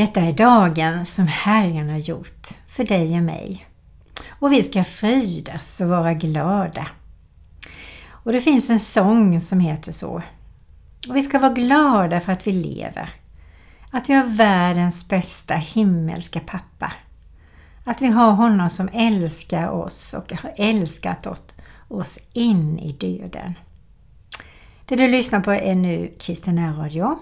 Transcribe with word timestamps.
Detta 0.00 0.20
är 0.20 0.32
dagen 0.32 1.04
som 1.06 1.26
Herren 1.26 1.90
har 1.90 1.98
gjort 1.98 2.48
för 2.68 2.84
dig 2.84 3.16
och 3.16 3.22
mig. 3.22 3.66
Och 4.28 4.52
vi 4.52 4.62
ska 4.62 4.84
frydas 4.84 5.80
och 5.80 5.88
vara 5.88 6.14
glada. 6.14 6.86
Och 8.08 8.32
det 8.32 8.40
finns 8.40 8.70
en 8.70 8.80
sång 8.80 9.40
som 9.40 9.60
heter 9.60 9.92
så. 9.92 10.22
Och 11.08 11.16
vi 11.16 11.22
ska 11.22 11.38
vara 11.38 11.52
glada 11.52 12.20
för 12.20 12.32
att 12.32 12.46
vi 12.46 12.52
lever. 12.52 13.10
Att 13.90 14.08
vi 14.08 14.14
har 14.14 14.24
världens 14.24 15.08
bästa 15.08 15.54
himmelska 15.54 16.40
pappa. 16.40 16.92
Att 17.84 18.02
vi 18.02 18.06
har 18.06 18.32
honom 18.32 18.68
som 18.68 18.88
älskar 18.92 19.68
oss 19.68 20.14
och 20.14 20.32
har 20.32 20.52
älskat 20.56 21.26
oss 21.88 22.18
in 22.32 22.78
i 22.78 22.92
döden. 22.92 23.54
Det 24.84 24.96
du 24.96 25.08
lyssnar 25.08 25.40
på 25.40 25.52
är 25.52 25.74
nu 25.74 26.14
Kristina 26.18 26.72
Radio 26.72 27.18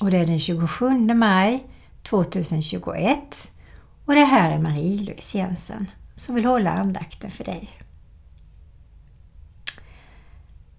och 0.00 0.10
det 0.10 0.18
är 0.18 0.26
den 0.26 0.38
27 0.38 1.14
maj 1.14 1.66
2021 2.02 3.50
och 4.04 4.14
det 4.14 4.24
här 4.24 4.50
är 4.50 4.58
Marie-Louise 4.58 5.38
Jensen 5.38 5.90
som 6.16 6.34
vill 6.34 6.44
hålla 6.44 6.70
andakten 6.70 7.30
för 7.30 7.44
dig. 7.44 7.68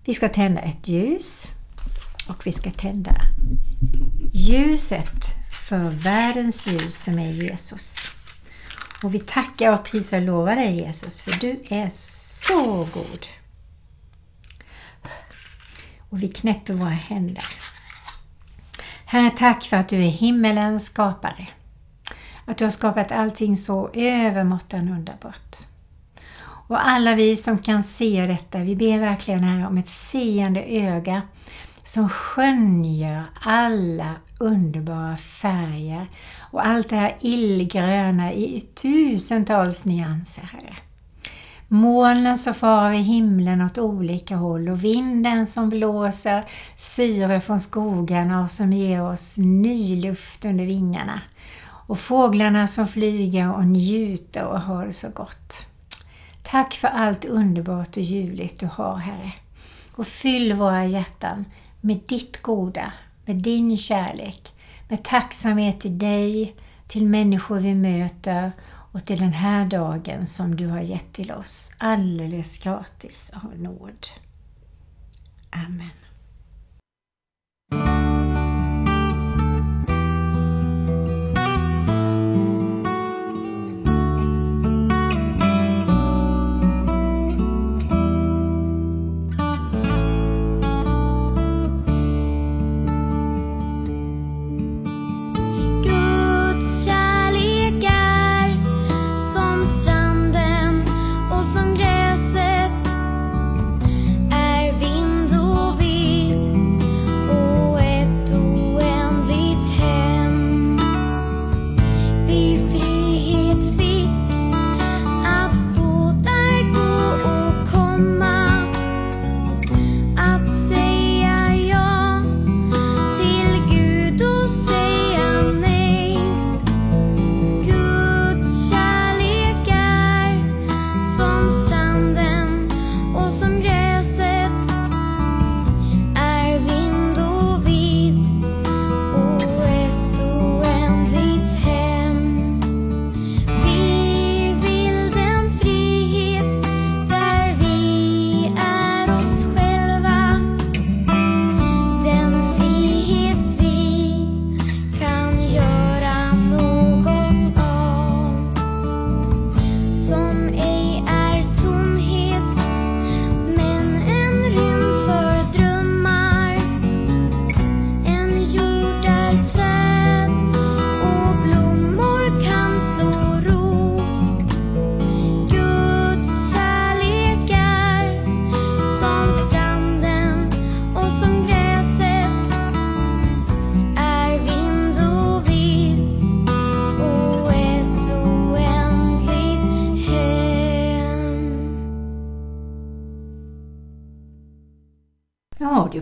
Vi 0.05 0.13
ska 0.13 0.29
tända 0.29 0.61
ett 0.61 0.87
ljus 0.87 1.47
och 2.27 2.47
vi 2.47 2.51
ska 2.51 2.71
tända 2.71 3.15
ljuset 4.33 5.25
för 5.67 5.89
världens 5.89 6.67
ljus 6.67 7.03
som 7.03 7.19
är 7.19 7.31
Jesus. 7.31 7.95
Och 9.03 9.15
vi 9.15 9.19
tackar 9.19 9.73
och 9.73 9.83
prisar 9.83 10.17
och 10.17 10.23
lovar 10.23 10.55
dig 10.55 10.75
Jesus 10.75 11.21
för 11.21 11.31
du 11.31 11.61
är 11.69 11.89
så 11.89 12.87
god. 12.93 13.25
Och 16.09 16.23
vi 16.23 16.27
knäpper 16.27 16.73
våra 16.73 16.89
händer. 16.89 17.45
Herre, 19.11 19.31
tack 19.37 19.63
för 19.63 19.77
att 19.77 19.89
du 19.89 19.97
är 19.97 20.09
himmelens 20.09 20.85
skapare. 20.85 21.47
Att 22.45 22.57
du 22.57 22.63
har 22.63 22.71
skapat 22.71 23.11
allting 23.11 23.55
så 23.57 23.89
övermåttan 23.93 24.89
underbart. 24.89 25.57
Och 26.43 26.87
alla 26.87 27.15
vi 27.15 27.35
som 27.35 27.57
kan 27.57 27.83
se 27.83 28.25
detta, 28.25 28.59
vi 28.59 28.75
ber 28.75 28.99
verkligen 28.99 29.43
här 29.43 29.67
om 29.67 29.77
ett 29.77 29.87
seende 29.87 30.63
öga 30.63 31.21
som 31.83 32.09
skönjer 32.09 33.23
alla 33.41 34.15
underbara 34.39 35.17
färger 35.17 36.07
och 36.39 36.65
allt 36.65 36.89
det 36.89 36.95
här 36.95 37.17
illgröna 37.21 38.33
i 38.33 38.61
tusentals 38.61 39.85
nyanser, 39.85 40.49
Herre. 40.53 40.75
Molnen 41.73 42.37
som 42.37 42.53
far 42.53 42.85
över 42.85 42.97
himlen 42.97 43.61
åt 43.61 43.77
olika 43.77 44.35
håll 44.35 44.69
och 44.69 44.83
vinden 44.83 45.45
som 45.45 45.69
blåser 45.69 46.45
syre 46.75 47.41
från 47.41 47.59
skogarna 47.59 48.41
och 48.43 48.51
som 48.51 48.73
ger 48.73 49.01
oss 49.01 49.37
ny 49.37 50.01
luft 50.01 50.45
under 50.45 50.65
vingarna. 50.65 51.21
Och 51.63 51.99
fåglarna 51.99 52.67
som 52.67 52.87
flyger 52.87 53.53
och 53.53 53.65
njuter 53.65 54.45
och 54.45 54.61
har 54.61 54.85
det 54.85 54.93
så 54.93 55.09
gott. 55.09 55.65
Tack 56.43 56.73
för 56.73 56.87
allt 56.87 57.25
underbart 57.25 57.97
och 57.97 58.03
ljuvligt 58.03 58.59
du 58.59 58.65
har, 58.65 58.97
Herre. 58.97 59.31
Och 59.95 60.07
fyll 60.07 60.53
våra 60.53 60.85
hjärtan 60.85 61.45
med 61.81 61.99
ditt 62.07 62.41
goda, 62.41 62.91
med 63.25 63.35
din 63.35 63.77
kärlek, 63.77 64.53
med 64.89 65.03
tacksamhet 65.03 65.79
till 65.79 65.99
dig, 65.99 66.55
till 66.87 67.05
människor 67.05 67.59
vi 67.59 67.75
möter 67.75 68.51
och 68.91 69.05
till 69.05 69.19
den 69.19 69.33
här 69.33 69.65
dagen 69.65 70.27
som 70.27 70.55
du 70.55 70.67
har 70.67 70.81
gett 70.81 71.13
till 71.13 71.31
oss 71.31 71.71
alldeles 71.77 72.57
gratis 72.57 73.31
av 73.43 73.59
nåd. 73.59 74.07
Amen. 75.49 75.91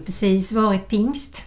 Precis 0.10 0.52
varit 0.52 0.88
pingst. 0.88 1.44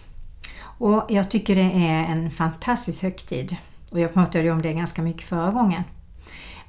Och 0.77 1.05
jag 1.09 1.29
tycker 1.29 1.55
det 1.55 1.71
är 1.71 2.05
en 2.11 2.31
fantastisk 2.31 3.03
högtid. 3.03 3.57
Och 3.91 3.99
jag 3.99 4.13
pratade 4.13 4.43
ju 4.43 4.51
om 4.51 4.61
det 4.61 4.73
ganska 4.73 5.01
mycket 5.01 5.27
förra 5.27 5.51
gången. 5.51 5.83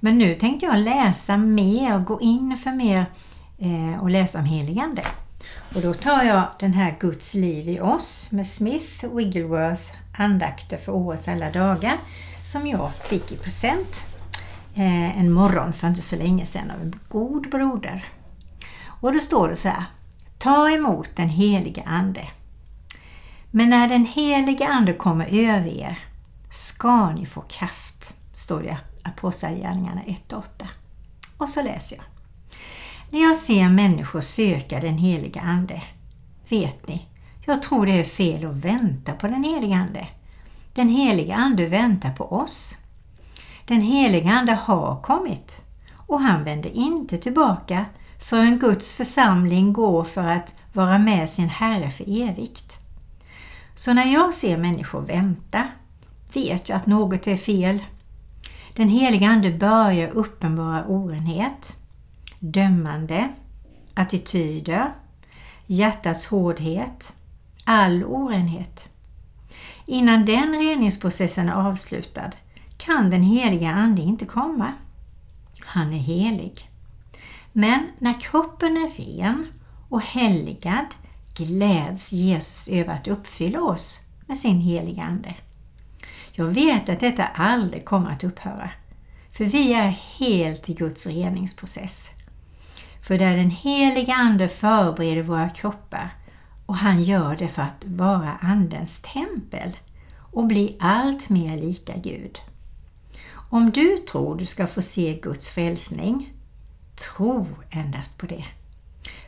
Men 0.00 0.18
nu 0.18 0.34
tänkte 0.34 0.66
jag 0.66 0.78
läsa 0.78 1.36
mer, 1.36 1.98
gå 1.98 2.20
in 2.20 2.56
för 2.56 2.70
mer 2.70 3.06
eh, 3.58 4.02
och 4.02 4.10
läsa 4.10 4.38
om 4.38 4.44
heligande. 4.44 5.02
Och 5.74 5.80
då 5.80 5.94
tar 5.94 6.22
jag 6.22 6.42
den 6.58 6.72
här 6.72 6.96
Guds 7.00 7.34
liv 7.34 7.68
i 7.68 7.80
oss 7.80 8.32
med 8.32 8.46
Smith 8.46 9.14
Wiggleworth 9.14 9.82
andakter 10.18 10.76
för 10.76 10.92
årets 10.92 11.28
alla 11.28 11.50
dagar 11.50 11.96
som 12.44 12.66
jag 12.66 12.90
fick 12.94 13.32
i 13.32 13.36
present 13.36 14.02
eh, 14.74 15.18
en 15.18 15.32
morgon 15.32 15.72
för 15.72 15.88
inte 15.88 16.02
så 16.02 16.16
länge 16.16 16.46
sedan 16.46 16.70
av 16.70 16.82
en 16.82 17.00
god 17.08 17.50
broder. 17.50 18.04
Och 18.86 19.12
då 19.12 19.18
står 19.20 19.48
det 19.48 19.56
så 19.56 19.68
här 19.68 19.84
Ta 20.44 20.70
emot 20.70 21.08
den 21.16 21.28
helige 21.28 21.82
Ande. 21.86 22.28
Men 23.50 23.70
när 23.70 23.88
den 23.88 24.06
helige 24.06 24.68
Ande 24.68 24.92
kommer 24.92 25.26
över 25.26 25.68
er 25.68 25.98
ska 26.50 27.10
ni 27.10 27.26
få 27.26 27.40
kraft, 27.40 28.14
står 28.34 28.62
det 28.62 28.68
i 28.68 28.76
Apostlagärningarna 29.02 30.00
1-8. 30.28 30.42
Och 31.38 31.50
så 31.50 31.62
läser 31.62 31.96
jag. 31.96 32.04
När 33.10 33.20
jag 33.20 33.36
ser 33.36 33.68
människor 33.68 34.20
söka 34.20 34.80
den 34.80 34.98
heliga 34.98 35.40
Ande, 35.40 35.82
vet 36.48 36.88
ni, 36.88 37.06
jag 37.46 37.62
tror 37.62 37.86
det 37.86 38.00
är 38.00 38.04
fel 38.04 38.46
att 38.46 38.56
vänta 38.56 39.12
på 39.12 39.26
den 39.26 39.44
heliga 39.44 39.76
Ande. 39.76 40.08
Den 40.74 40.88
heliga 40.88 41.36
Ande 41.36 41.66
väntar 41.66 42.10
på 42.12 42.32
oss. 42.32 42.76
Den 43.66 43.80
heliga 43.80 44.30
Ande 44.30 44.52
har 44.52 45.02
kommit 45.02 45.62
och 45.96 46.20
han 46.20 46.44
vänder 46.44 46.70
inte 46.70 47.18
tillbaka 47.18 47.84
förrän 48.24 48.58
Guds 48.58 48.94
församling 48.94 49.72
går 49.72 50.04
för 50.04 50.26
att 50.26 50.54
vara 50.72 50.98
med 50.98 51.30
sin 51.30 51.48
Herre 51.48 51.90
för 51.90 52.04
evigt. 52.22 52.76
Så 53.74 53.92
när 53.92 54.12
jag 54.12 54.34
ser 54.34 54.56
människor 54.56 55.00
vänta, 55.00 55.68
vet 56.34 56.68
jag 56.68 56.76
att 56.76 56.86
något 56.86 57.26
är 57.26 57.36
fel. 57.36 57.84
Den 58.74 58.88
heliga 58.88 59.28
Ande 59.28 59.50
börjar 59.50 60.10
uppenbara 60.10 60.84
orenhet, 60.86 61.76
dömande, 62.38 63.28
attityder, 63.94 64.92
hjärtats 65.66 66.26
hårdhet, 66.26 67.12
all 67.64 68.04
orenhet. 68.04 68.88
Innan 69.86 70.24
den 70.24 70.58
reningsprocessen 70.58 71.48
är 71.48 71.68
avslutad 71.68 72.30
kan 72.76 73.10
den 73.10 73.22
heliga 73.22 73.70
Ande 73.70 74.02
inte 74.02 74.26
komma. 74.26 74.72
Han 75.60 75.92
är 75.92 75.98
helig. 75.98 76.70
Men 77.56 77.90
när 77.98 78.20
kroppen 78.20 78.76
är 78.76 78.88
ren 78.88 79.46
och 79.88 80.02
helgad 80.02 80.86
gläds 81.34 82.12
Jesus 82.12 82.68
över 82.68 82.94
att 82.94 83.08
uppfylla 83.08 83.62
oss 83.62 84.00
med 84.26 84.38
sin 84.38 84.60
heliga 84.60 85.02
Ande. 85.02 85.34
Jag 86.32 86.46
vet 86.46 86.88
att 86.88 87.00
detta 87.00 87.24
aldrig 87.24 87.84
kommer 87.84 88.10
att 88.10 88.24
upphöra, 88.24 88.70
för 89.32 89.44
vi 89.44 89.72
är 89.72 89.88
helt 90.18 90.70
i 90.70 90.74
Guds 90.74 91.06
reningsprocess. 91.06 92.10
För 93.02 93.18
där 93.18 93.36
den 93.36 93.50
heliga 93.50 94.14
Ande 94.14 94.48
förbereder 94.48 95.22
våra 95.22 95.48
kroppar 95.48 96.14
och 96.66 96.76
han 96.76 97.02
gör 97.02 97.36
det 97.36 97.48
för 97.48 97.62
att 97.62 97.84
vara 97.84 98.38
Andens 98.40 99.02
tempel 99.02 99.76
och 100.20 100.46
bli 100.46 100.76
allt 100.80 101.28
mer 101.28 101.56
lika 101.56 101.96
Gud. 101.96 102.38
Om 103.50 103.70
du 103.70 103.96
tror 103.96 104.36
du 104.36 104.46
ska 104.46 104.66
få 104.66 104.82
se 104.82 105.20
Guds 105.22 105.50
frälsning, 105.50 106.33
tro 106.96 107.46
endast 107.70 108.18
på 108.18 108.26
det. 108.26 108.44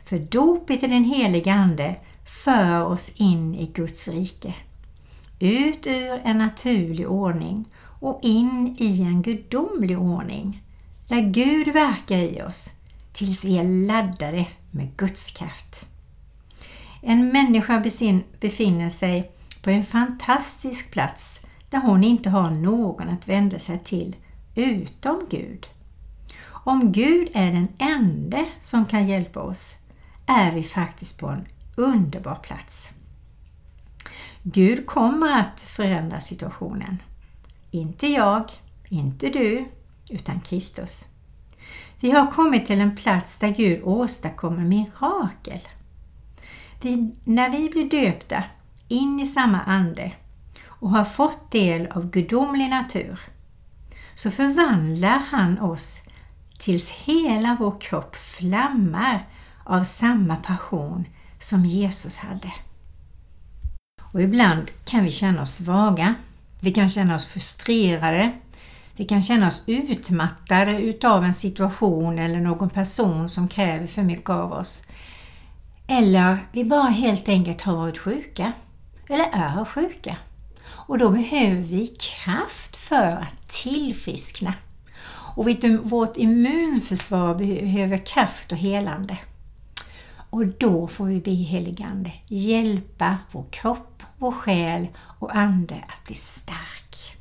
För 0.05 0.19
dopet 0.19 0.83
i 0.83 0.87
den 0.87 1.03
heliga 1.03 1.53
Ande 1.53 1.95
för 2.43 2.85
oss 2.85 3.11
in 3.15 3.55
i 3.55 3.67
Guds 3.67 4.07
rike. 4.07 4.53
Ut 5.39 5.87
ur 5.87 6.21
en 6.23 6.37
naturlig 6.37 7.09
ordning 7.09 7.65
och 7.99 8.19
in 8.23 8.75
i 8.79 9.01
en 9.01 9.21
gudomlig 9.21 9.99
ordning. 9.99 10.61
Där 11.07 11.21
Gud 11.21 11.67
verkar 11.73 12.17
i 12.17 12.41
oss 12.41 12.69
tills 13.13 13.45
vi 13.45 13.57
är 13.57 13.87
laddade 13.87 14.45
med 14.71 14.97
Guds 14.97 15.31
kraft. 15.31 15.87
En 17.01 17.27
människa 17.27 17.79
befinner 18.39 18.89
sig 18.89 19.31
på 19.63 19.69
en 19.69 19.83
fantastisk 19.83 20.91
plats 20.91 21.45
där 21.69 21.79
hon 21.79 22.03
inte 22.03 22.29
har 22.29 22.49
någon 22.49 23.09
att 23.09 23.27
vända 23.27 23.59
sig 23.59 23.79
till 23.79 24.15
utom 24.55 25.27
Gud. 25.29 25.67
Om 26.67 26.91
Gud 26.91 27.29
är 27.33 27.51
den 27.51 27.67
enda 27.77 28.45
som 28.61 28.85
kan 28.85 29.07
hjälpa 29.07 29.39
oss 29.39 29.77
är 30.25 30.51
vi 30.51 30.63
faktiskt 30.63 31.19
på 31.19 31.27
en 31.27 31.47
underbar 31.75 32.35
plats. 32.35 32.89
Gud 34.43 34.85
kommer 34.85 35.39
att 35.39 35.61
förändra 35.61 36.21
situationen. 36.21 37.01
Inte 37.71 38.07
jag, 38.07 38.51
inte 38.89 39.29
du, 39.29 39.65
utan 40.09 40.39
Kristus. 40.39 41.05
Vi 41.99 42.11
har 42.11 42.31
kommit 42.31 42.67
till 42.67 42.81
en 42.81 42.95
plats 42.95 43.39
där 43.39 43.49
Gud 43.49 43.81
åstadkommer 43.83 44.63
mirakel. 44.63 45.67
Vi, 46.81 47.15
när 47.23 47.49
vi 47.49 47.69
blir 47.69 47.89
döpta 47.89 48.43
in 48.87 49.19
i 49.19 49.25
samma 49.25 49.61
ande 49.61 50.11
och 50.65 50.89
har 50.89 51.05
fått 51.05 51.51
del 51.51 51.87
av 51.87 52.09
gudomlig 52.09 52.69
natur 52.69 53.19
så 54.15 54.31
förvandlar 54.31 55.23
han 55.29 55.59
oss 55.59 56.06
tills 56.57 56.89
hela 56.89 57.57
vår 57.59 57.79
kropp 57.79 58.15
flammar 58.15 59.27
av 59.63 59.83
samma 59.83 60.35
passion 60.35 61.05
som 61.39 61.65
Jesus 61.65 62.17
hade. 62.17 62.53
Och 64.01 64.21
ibland 64.21 64.71
kan 64.85 65.03
vi 65.03 65.11
känna 65.11 65.41
oss 65.41 65.55
svaga. 65.55 66.15
Vi 66.59 66.71
kan 66.71 66.89
känna 66.89 67.15
oss 67.15 67.25
frustrerade. 67.25 68.31
Vi 68.95 69.05
kan 69.05 69.21
känna 69.21 69.47
oss 69.47 69.63
utmattade 69.65 70.81
utav 70.81 71.23
en 71.23 71.33
situation 71.33 72.19
eller 72.19 72.39
någon 72.39 72.69
person 72.69 73.29
som 73.29 73.47
kräver 73.47 73.87
för 73.87 74.03
mycket 74.03 74.29
av 74.29 74.53
oss. 74.53 74.83
Eller 75.87 76.47
vi 76.51 76.63
bara 76.63 76.89
helt 76.89 77.29
enkelt 77.29 77.61
har 77.61 77.75
varit 77.75 77.97
sjuka. 77.97 78.53
Eller 79.09 79.25
är 79.33 79.65
sjuka. 79.65 80.17
Och 80.67 80.97
då 80.97 81.09
behöver 81.09 81.61
vi 81.61 81.87
kraft 81.87 82.77
för 82.77 83.05
att 83.05 83.47
tillfriskna. 83.47 84.53
Och 85.37 85.45
vårt 85.83 86.17
immunförsvar 86.17 87.35
behöver 87.35 87.97
kraft 87.97 88.51
och 88.51 88.57
helande. 88.57 89.17
Och 90.29 90.47
då 90.47 90.87
får 90.87 91.05
vi 91.05 91.19
be 91.19 91.31
heligande 91.31 92.11
hjälpa 92.27 93.17
vår 93.31 93.45
kropp, 93.49 94.03
vår 94.17 94.31
själ 94.31 94.87
och 95.19 95.35
ande 95.35 95.83
att 95.87 96.03
bli 96.05 96.15
stark. 96.15 97.17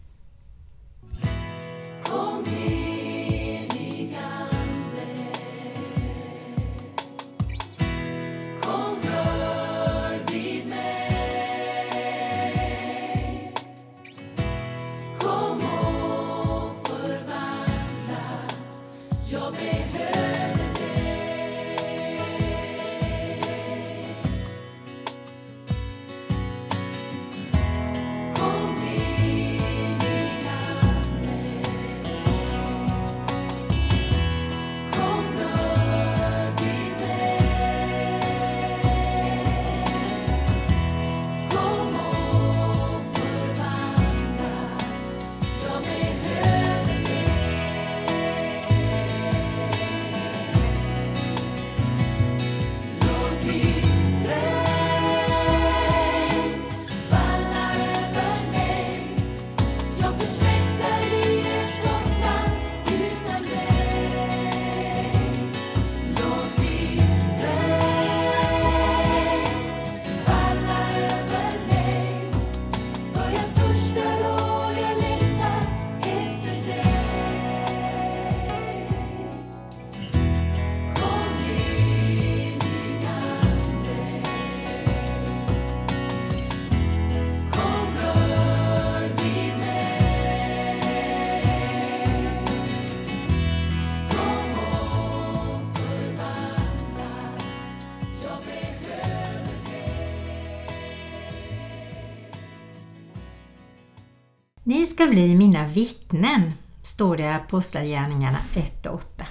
Ni 104.68 104.86
ska 104.86 105.06
bli 105.06 105.34
mina 105.34 105.66
vittnen, 105.66 106.52
står 106.82 107.16
det 107.16 107.22
i 107.22 107.26
Apostlagärningarna 107.26 108.38
1 108.54 108.86
och 108.86 108.94
8. 108.94 109.26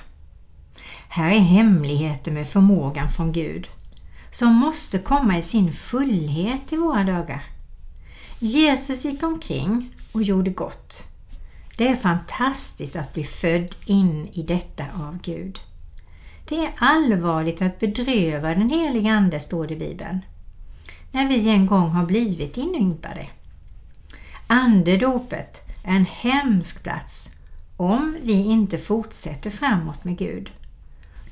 Här 1.10 1.32
är 1.32 1.39
hemligheten 1.39 2.34
med 2.34 2.48
förmågan 2.48 3.10
från 3.10 3.32
Gud, 3.32 3.68
som 4.32 4.56
måste 4.56 5.00
komma 5.00 5.38
i 5.38 5.42
sin 5.42 5.74
fullhet 5.74 6.74
i 6.74 6.77
våra 6.77 7.04
dagar. 7.04 7.44
Jesus 8.39 9.06
gick 9.06 9.24
omkring 9.24 9.89
och 10.12 10.24
gjorde 10.24 10.51
gott. 10.51 11.04
Det 11.77 11.88
är 11.88 11.96
fantastiskt 11.96 12.96
att 12.96 13.13
bli 13.13 13.24
född 13.24 13.75
in 13.86 14.27
i 14.34 14.44
detta 14.44 14.84
av 14.84 15.20
Gud. 15.22 15.60
Det 16.50 16.56
är 16.56 16.72
allvarligt 16.77 17.62
att 17.62 17.80
bedröva 17.80 18.50
den 18.50 18.70
heliga 18.70 19.13
Ande, 19.13 19.39
står 19.39 19.68
det 19.68 19.74
i 19.74 19.77
Bibeln. 19.77 20.20
När 21.12 21.27
vi 21.27 21.50
en 21.50 21.65
gång 21.65 21.89
har 21.89 22.06
blivit 22.06 22.58
inympade. 22.58 23.27
Andedopet 24.48 25.68
är 25.84 25.96
en 25.96 26.06
hemsk 26.06 26.84
plats 26.84 27.30
om 27.78 28.18
vi 28.22 28.34
inte 28.34 28.78
fortsätter 28.78 29.50
framåt 29.50 30.04
med 30.04 30.18
Gud. 30.18 30.52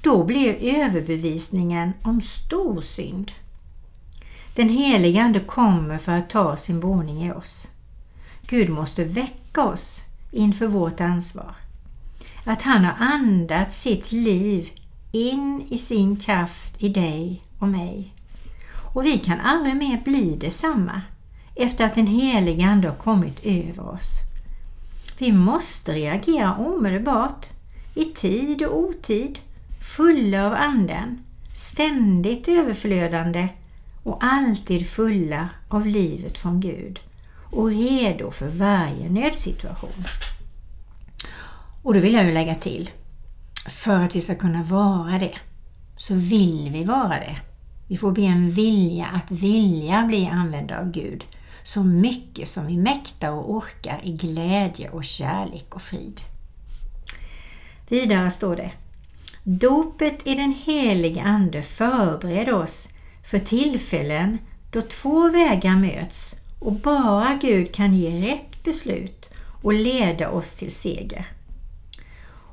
Då 0.02 0.24
blir 0.24 0.54
överbevisningen 0.54 1.94
om 2.04 2.22
stor 2.22 2.82
synd. 2.82 3.32
Den 4.56 4.70
helige 4.70 5.24
Ande 5.24 5.40
kommer 5.40 5.98
för 5.98 6.12
att 6.12 6.30
ta 6.30 6.58
sin 6.58 6.80
boning 6.80 7.26
i 7.26 7.32
oss. 7.32 7.68
Gud 8.48 8.70
måste 8.70 9.04
väcka 9.04 9.64
oss 9.64 10.02
inför 10.32 10.68
vårt 10.68 11.02
ansvar. 11.02 11.56
Att 12.44 12.62
han 12.62 12.86
har 12.86 12.96
andat 13.00 13.74
sitt 13.74 14.12
liv 14.12 14.72
in 15.12 15.68
i 15.70 15.78
sin 15.78 16.16
kraft 16.16 16.84
i 16.84 16.90
dig 16.90 17.42
och 17.60 17.68
mig. 17.68 18.14
Och 18.94 19.06
vi 19.06 19.18
kan 19.18 19.40
aldrig 19.40 19.76
mer 19.76 20.02
bli 20.04 20.36
detsamma 20.36 21.02
efter 21.56 21.86
att 21.86 21.96
den 21.96 22.08
helige 22.08 22.66
Ande 22.66 22.88
har 22.88 22.96
kommit 22.96 23.40
över 23.44 23.90
oss. 23.90 24.20
Vi 25.20 25.32
måste 25.32 25.94
reagera 25.94 26.56
omedelbart, 26.56 27.46
i 27.96 28.06
tid 28.06 28.64
och 28.64 28.78
otid, 28.78 29.40
fulla 29.96 30.46
av 30.48 30.54
Anden, 30.54 31.24
ständigt 31.56 32.48
överflödande 32.48 33.48
och 34.04 34.18
alltid 34.22 34.90
fulla 34.90 35.50
av 35.68 35.88
livet 35.88 36.38
från 36.38 36.60
Gud 36.60 37.00
och 37.52 37.70
redo 37.70 38.32
för 38.32 38.48
varje 38.48 39.10
nödsituation. 39.10 40.04
Och 41.84 41.94
då 41.94 42.00
vill 42.00 42.14
jag 42.14 42.26
ju 42.26 42.32
lägga 42.32 42.56
till, 42.56 42.90
för 43.70 44.04
att 44.04 44.16
vi 44.16 44.22
ska 44.22 44.36
kunna 44.36 44.64
vara 44.64 45.20
det, 45.20 45.38
så 45.98 46.14
vill 46.14 46.70
vi 46.72 46.84
vara 46.84 47.20
det. 47.20 47.38
Vi 47.88 47.98
får 47.98 48.12
be 48.12 48.22
en 48.22 48.50
vilja 48.50 49.06
att 49.06 49.32
vilja 49.32 50.04
bli 50.04 50.28
använda 50.28 50.80
av 50.80 50.92
Gud 50.92 51.26
så 51.64 51.84
mycket 51.84 52.48
som 52.48 52.68
vi 52.68 52.78
mäktar 52.78 53.30
och 53.32 53.52
orkar 53.52 54.02
i 54.04 54.12
glädje 54.12 54.90
och 54.90 55.04
kärlek 55.04 55.76
och 55.76 55.82
frid. 55.82 56.22
Vidare 57.90 58.32
står 58.32 58.56
det 58.56 58.72
Dopet 59.44 60.28
i 60.28 60.36
den 60.36 60.56
helige 60.66 61.22
Ande 61.22 61.64
förbereder 61.64 62.54
oss 62.54 62.88
för 63.24 63.40
tillfällen 63.40 64.38
då 64.72 64.82
två 64.82 65.30
vägar 65.30 65.76
möts 65.76 66.36
och 66.60 66.74
bara 66.74 67.40
Gud 67.42 67.74
kan 67.74 67.94
ge 67.94 68.32
rätt 68.32 68.64
beslut 68.64 69.30
och 69.62 69.74
leda 69.74 70.30
oss 70.30 70.56
till 70.56 70.72
seger. 70.72 71.26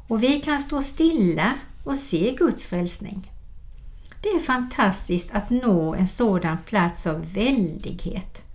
Och 0.09 0.23
vi 0.23 0.41
kan 0.41 0.61
stå 0.61 0.83
stilla 0.83 1.55
och 1.85 1.97
se 1.97 2.35
Guds 2.39 2.67
frälsning. 2.67 3.33
Det 4.23 4.29
är 4.29 4.41
fantastiskt 4.41 5.31
att 5.33 5.51
nå 5.51 5.95
en 5.95 6.09
sådan 6.09 6.59
plats 6.67 7.07
av 7.07 7.33
väldighet. 7.33 8.50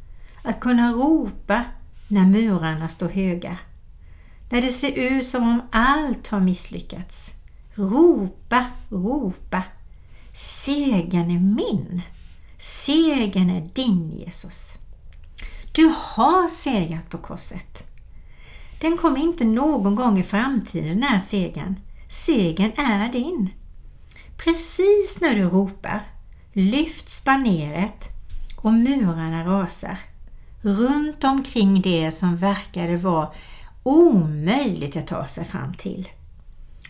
Att 0.45 0.59
kunna 0.59 0.91
ropa 0.91 1.63
när 2.07 2.25
murarna 2.25 2.87
står 2.87 3.09
höga. 3.09 3.57
När 4.49 4.61
det 4.61 4.69
ser 4.69 4.91
ut 4.91 5.27
som 5.27 5.43
om 5.43 5.61
allt 5.71 6.27
har 6.27 6.39
misslyckats. 6.39 7.31
Ropa, 7.75 8.65
ropa. 8.89 9.63
Segern 10.33 11.31
är 11.31 11.39
min. 11.39 12.01
Segern 12.57 13.49
är 13.49 13.69
din 13.73 14.11
Jesus. 14.11 14.73
Du 15.71 15.93
har 15.97 16.47
segrat 16.47 17.09
på 17.09 17.17
korset. 17.17 17.83
Den 18.81 18.97
kommer 18.97 19.19
inte 19.19 19.45
någon 19.45 19.95
gång 19.95 20.19
i 20.19 20.23
framtiden 20.23 20.99
när 20.99 21.19
segern. 21.19 21.75
Segern 22.09 22.71
är 22.77 23.11
din. 23.11 23.49
Precis 24.37 25.17
när 25.21 25.35
du 25.35 25.41
ropar 25.41 26.01
lyfts 26.53 27.25
baneret 27.25 28.05
och 28.57 28.73
murarna 28.73 29.45
rasar 29.45 29.97
runt 30.65 31.23
omkring 31.23 31.81
det 31.81 32.11
som 32.11 32.35
verkade 32.35 32.97
vara 32.97 33.29
omöjligt 33.83 34.95
att 34.95 35.07
ta 35.07 35.27
sig 35.27 35.45
fram 35.45 35.73
till. 35.73 36.09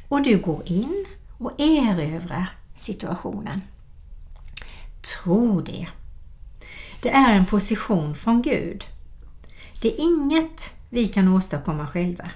Och 0.07 0.21
du 0.21 0.37
går 0.37 0.61
in 0.65 1.05
och 1.37 1.51
erövrar 1.57 2.49
situationen. 2.75 3.61
Tro 5.01 5.61
det. 5.61 5.87
Det 7.01 7.09
är 7.09 7.35
en 7.35 7.45
position 7.45 8.15
från 8.15 8.41
Gud. 8.41 8.83
Det 9.81 9.93
är 9.93 10.01
inget 10.01 10.75
vi 10.89 11.07
kan 11.07 11.27
åstadkomma 11.27 11.87
själva. 11.87 12.29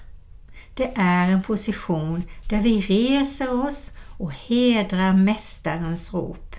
Det 0.74 0.92
är 0.96 1.30
en 1.30 1.44
position 1.44 2.24
där 2.50 2.62
vi 2.62 2.82
reser 2.82 3.66
oss 3.66 3.92
och 4.18 4.32
hedrar 4.34 5.14
Mästarens 5.14 6.14
rop. 6.14 6.56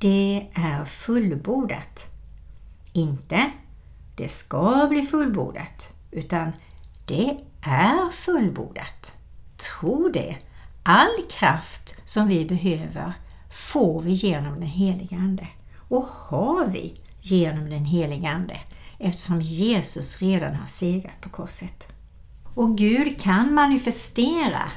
Det 0.00 0.46
är 0.54 0.84
fullbordat. 0.84 2.04
Inte 2.92 3.50
det 4.16 4.28
ska 4.28 4.86
bli 4.90 5.02
fullbordat, 5.02 5.88
utan 6.10 6.52
det 7.06 7.38
är 7.62 8.10
fullbordat. 8.12 9.16
Tro 9.56 10.08
det. 10.08 10.36
All 10.82 11.22
kraft 11.30 11.96
som 12.04 12.28
vi 12.28 12.44
behöver 12.44 13.12
får 13.50 14.00
vi 14.00 14.12
genom 14.12 14.60
den 14.60 14.68
helige 14.68 15.16
Ande. 15.16 15.48
Och 15.88 16.04
har 16.04 16.66
vi 16.66 16.94
genom 17.20 17.70
den 17.70 17.84
helige 17.84 18.28
Ande 18.28 18.60
eftersom 18.98 19.42
Jesus 19.42 20.22
redan 20.22 20.54
har 20.54 20.66
segrat 20.66 21.20
på 21.20 21.28
korset. 21.28 21.86
Och 22.54 22.78
Gud 22.78 23.20
kan 23.20 23.54
manifestera 23.54 24.70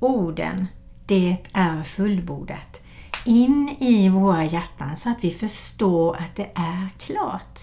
orden 0.00 0.66
Det 1.06 1.36
är 1.52 1.82
fullbordat 1.82 2.80
in 3.24 3.76
i 3.80 4.08
våra 4.08 4.44
hjärtan 4.44 4.96
så 4.96 5.10
att 5.10 5.24
vi 5.24 5.30
förstår 5.30 6.16
att 6.16 6.36
det 6.36 6.50
är 6.54 6.88
klart. 6.98 7.60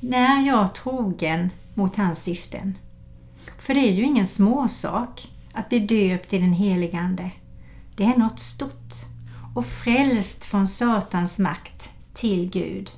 När 0.00 0.46
jag 0.46 0.74
trogen 0.74 1.50
mot 1.74 1.96
hans 1.96 2.22
syften. 2.22 2.78
För 3.58 3.74
det 3.74 3.80
är 3.80 3.92
ju 3.92 4.02
ingen 4.02 4.26
småsak 4.26 5.28
att 5.52 5.68
bli 5.68 5.78
döpt 5.78 6.32
i 6.32 6.38
den 6.38 6.52
helige 6.52 6.98
Ande. 6.98 7.30
Det 7.96 8.04
är 8.04 8.16
något 8.16 8.40
stort 8.40 8.94
och 9.54 9.66
frälst 9.66 10.44
från 10.44 10.66
Satans 10.66 11.38
makt 11.38 11.90
till 12.14 12.50
Gud. 12.50 12.90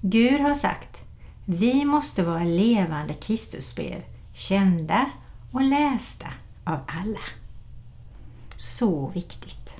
Gud 0.00 0.40
har 0.40 0.54
sagt, 0.54 1.02
vi 1.44 1.84
måste 1.84 2.22
vara 2.22 2.44
levande 2.44 3.14
Kristusbrev, 3.14 4.02
kända 4.34 5.10
och 5.52 5.62
lästa 5.62 6.26
av 6.64 6.78
alla. 6.86 7.20
Så 8.56 9.08
viktigt. 9.08 9.74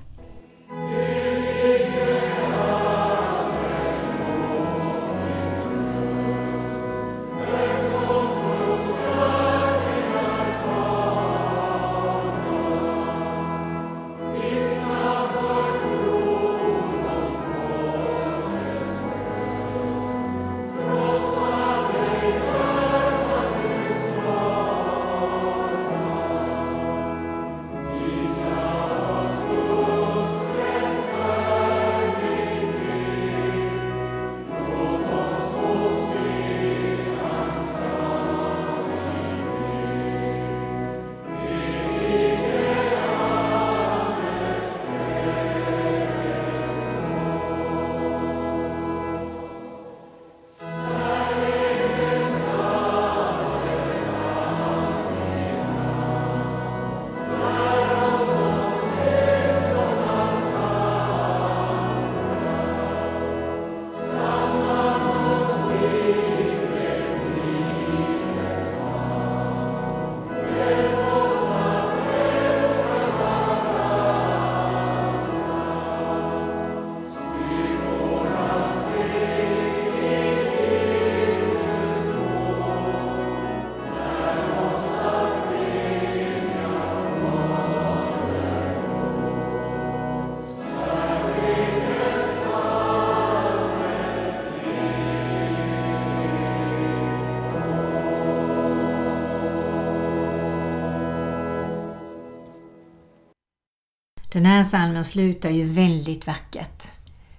Den 104.36 104.46
här 104.46 104.62
salmen 104.62 105.04
slutar 105.04 105.50
ju 105.50 105.64
väldigt 105.64 106.26
vackert. 106.26 106.88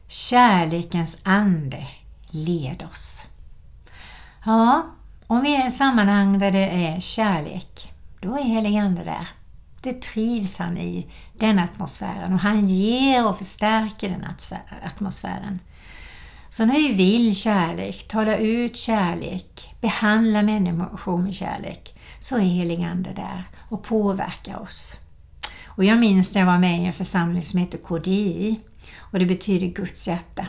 Kärlekens 0.08 1.18
ande 1.24 1.88
led 2.30 2.84
oss. 2.92 3.28
Ja, 4.46 4.86
om 5.28 5.42
vi 5.42 5.56
är 5.56 5.68
i 5.68 5.72
sammanhang 5.72 6.40
där 6.40 6.52
det 6.52 6.70
är 6.70 7.00
kärlek, 7.00 7.94
då 8.22 8.38
är 8.38 8.44
helig 8.44 8.78
Ande 8.78 9.04
där. 9.04 9.28
Det 9.82 10.02
trivs 10.02 10.60
han 10.60 10.78
i, 10.78 11.08
den 11.34 11.60
atmosfären 11.60 12.34
och 12.34 12.40
han 12.40 12.68
ger 12.68 13.28
och 13.28 13.38
förstärker 13.38 14.10
den 14.10 14.28
atmosfären. 14.86 15.60
Så 16.50 16.66
när 16.66 16.76
vi 16.76 16.94
vill 16.94 17.36
kärlek, 17.36 18.08
tala 18.08 18.38
ut 18.38 18.78
kärlek, 18.78 19.76
behandla 19.82 20.44
människor 20.44 21.18
med 21.18 21.36
kärlek, 21.36 22.00
så 22.20 22.36
är 22.36 22.42
helig 22.42 22.84
Ande 22.84 23.14
där 23.14 23.44
och 23.70 23.84
påverkar 23.84 24.60
oss. 24.60 24.98
Och 25.78 25.86
jag 25.86 26.00
minns 26.00 26.34
när 26.34 26.42
jag 26.42 26.46
var 26.46 26.58
med 26.58 26.82
i 26.82 26.86
en 26.86 26.94
församling 26.94 27.44
som 27.44 27.60
heter 27.60 27.78
KDI 27.78 28.60
och 28.98 29.20
det 29.20 29.26
betyder 29.26 29.68
Guds 29.68 30.08
hjärta. 30.08 30.48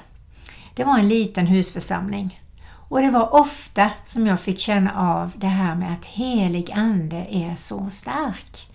Det 0.75 0.85
var 0.85 0.99
en 0.99 1.09
liten 1.09 1.47
husförsamling 1.47 2.41
och 2.65 3.01
det 3.01 3.11
var 3.11 3.35
ofta 3.35 3.91
som 4.05 4.27
jag 4.27 4.41
fick 4.41 4.61
känna 4.61 4.93
av 4.93 5.33
det 5.37 5.47
här 5.47 5.75
med 5.75 5.93
att 5.93 6.05
helig 6.05 6.71
Ande 6.73 7.27
är 7.31 7.57
så 7.57 7.91
stark. 7.91 8.68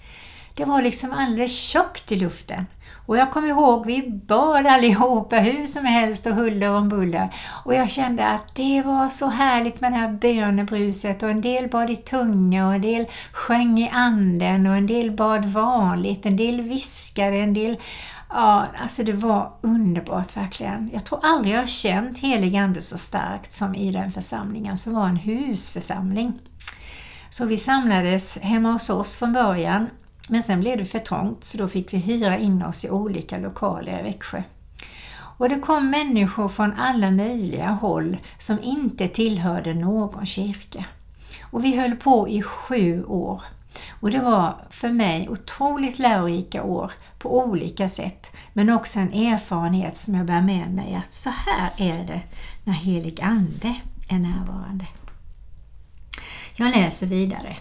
Det 0.56 0.66
var 0.66 0.82
liksom 0.82 1.12
alldeles 1.12 1.58
tjockt 1.58 2.12
i 2.12 2.16
luften. 2.16 2.66
Och 3.06 3.18
jag 3.18 3.32
kommer 3.32 3.48
ihåg, 3.48 3.86
vi 3.86 4.10
bad 4.10 4.68
allihopa 4.68 5.36
hur 5.36 5.66
som 5.66 5.86
helst 5.86 6.26
och 6.26 6.36
huller 6.36 6.70
om 6.70 6.90
buller. 6.90 7.30
Och 7.66 7.76
jag 7.76 7.92
kände 7.92 8.28
att 8.28 8.56
det 8.56 8.82
var 8.82 9.10
så 9.10 9.28
härligt 9.28 9.82
med 9.82 9.92
det 9.92 9.98
här 9.98 10.10
bönebruset 10.10 11.24
och 11.24 11.30
en 11.30 11.42
del 11.42 11.68
bad 11.68 11.90
i 11.90 11.96
tunga 11.96 12.68
och 12.68 12.76
en 12.76 12.82
del 12.82 13.08
sjöng 13.34 13.80
i 13.80 13.90
anden 13.90 14.68
och 14.68 14.76
en 14.76 14.88
del 14.88 15.12
bad 15.12 15.46
vanligt, 15.46 16.26
en 16.26 16.38
del 16.38 16.62
viskade, 16.62 17.38
en 17.38 17.54
del 17.54 17.78
Ja, 18.36 18.68
alltså 18.82 19.04
det 19.04 19.14
var 19.14 19.52
underbart 19.62 20.38
verkligen. 20.38 20.90
Jag 20.94 21.06
tror 21.06 21.20
aldrig 21.24 21.56
jag 21.56 21.60
har 21.60 21.68
känt 21.68 22.20
helig 22.20 22.58
ande 22.58 22.82
så 22.82 22.98
starkt 22.98 23.54
som 23.54 23.76
i 23.76 23.92
den 23.92 24.12
församlingen 24.12 24.78
som 24.78 24.94
var 24.94 25.08
en 25.08 25.18
husförsamling. 25.18 26.34
Så 27.30 27.46
vi 27.46 27.58
samlades 27.58 28.38
hemma 28.38 28.72
hos 28.72 28.90
oss 28.90 29.16
från 29.16 29.34
början 29.34 29.90
men 30.30 30.44
sen 30.44 30.60
blev 30.60 30.78
det 30.78 30.86
för 30.86 31.00
trångt 31.00 31.44
så 31.44 31.58
då 31.58 31.68
fick 31.68 31.94
vi 31.94 31.98
hyra 31.98 32.38
in 32.38 32.64
oss 32.64 32.86
i 32.86 32.90
olika 32.90 33.38
lokaler 33.38 34.00
i 34.00 34.04
Växjö. 34.04 34.44
Och 35.38 35.50
det 35.50 35.60
kom 35.60 35.90
människor 35.90 36.48
från 36.48 36.74
alla 36.74 37.12
möjliga 37.12 37.70
håll 37.70 38.18
som 38.38 38.64
inte 38.64 39.08
tillhörde 39.08 39.74
någon 39.74 40.26
kyrka. 40.26 40.86
Och 41.42 41.66
vi 41.66 41.78
höll 41.78 41.96
på 41.96 42.30
i 42.30 42.42
sju 42.42 43.04
år. 43.04 43.42
Och 44.00 44.12
det 44.12 44.20
var 44.20 44.56
för 44.70 44.90
mig 44.90 45.30
otroligt 45.30 46.00
lärorika 46.00 46.64
år 46.64 46.92
på 47.18 47.40
olika 47.40 47.90
sätt. 47.90 48.32
Men 48.54 48.70
också 48.70 49.00
en 49.00 49.14
erfarenhet 49.14 49.98
som 49.98 50.16
jag 50.16 50.26
bär 50.26 50.42
med 50.42 50.74
mig 50.74 50.96
att 50.96 51.14
så 51.14 51.30
här 51.30 51.72
är 51.78 52.04
det 52.04 52.22
när 52.64 52.74
helig 52.74 53.22
Ande 53.22 53.76
är 54.10 54.20
närvarande. 54.20 54.86
Jag 56.56 56.76
läser 56.76 57.08
vidare. 57.08 57.58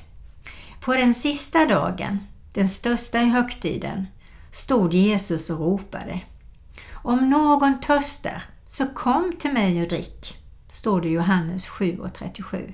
På 0.81 0.93
den 0.93 1.15
sista 1.15 1.67
dagen 1.67 2.19
den 2.55 2.69
största 2.69 3.21
i 3.21 3.29
högtiden, 3.29 4.07
stod 4.51 4.95
Jesus 4.95 5.51
och 5.51 5.59
ropade. 5.59 6.21
Om 6.93 7.31
någon 7.31 7.81
törstar, 7.81 8.43
så 8.67 8.87
kom 8.87 9.33
till 9.39 9.53
mig 9.53 9.83
och 9.83 9.89
drick, 9.89 10.39
står 10.71 11.01
det 11.01 11.09
i 11.09 11.13
Johannes 11.13 11.69
7 11.69 11.99
och 11.99 12.15
37. 12.15 12.73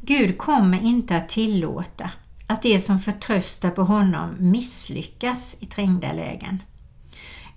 Gud 0.00 0.38
kommer 0.38 0.82
inte 0.82 1.16
att 1.16 1.28
tillåta 1.28 2.10
att 2.46 2.62
de 2.62 2.80
som 2.80 3.00
förtröstar 3.00 3.70
på 3.70 3.82
honom 3.82 4.34
misslyckas 4.38 5.56
i 5.60 5.66
trängda 5.66 6.12
lägen. 6.12 6.62